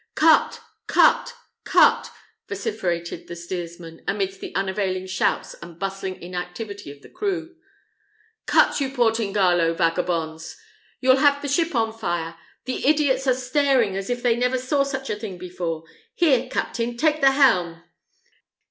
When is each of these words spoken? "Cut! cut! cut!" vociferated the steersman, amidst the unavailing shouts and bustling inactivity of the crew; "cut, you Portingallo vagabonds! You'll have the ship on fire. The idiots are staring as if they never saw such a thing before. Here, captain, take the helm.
"Cut! 0.15 0.61
cut! 0.87 1.35
cut!" 1.63 2.09
vociferated 2.49 3.27
the 3.27 3.35
steersman, 3.35 4.01
amidst 4.07 4.39
the 4.39 4.51
unavailing 4.55 5.05
shouts 5.05 5.53
and 5.61 5.77
bustling 5.77 6.19
inactivity 6.23 6.89
of 6.89 7.03
the 7.03 7.07
crew; 7.07 7.55
"cut, 8.47 8.81
you 8.81 8.89
Portingallo 8.89 9.75
vagabonds! 9.75 10.57
You'll 11.01 11.17
have 11.17 11.43
the 11.43 11.47
ship 11.47 11.75
on 11.75 11.93
fire. 11.93 12.35
The 12.65 12.87
idiots 12.87 13.27
are 13.27 13.35
staring 13.35 13.95
as 13.95 14.09
if 14.09 14.23
they 14.23 14.35
never 14.35 14.57
saw 14.57 14.81
such 14.81 15.11
a 15.11 15.15
thing 15.15 15.37
before. 15.37 15.83
Here, 16.15 16.49
captain, 16.49 16.97
take 16.97 17.21
the 17.21 17.33
helm. 17.33 17.83